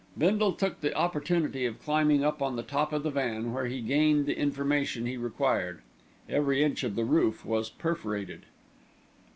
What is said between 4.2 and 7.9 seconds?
the information he required. Every inch of the roof was